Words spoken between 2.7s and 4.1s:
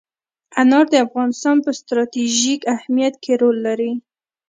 اهمیت کې رول لري.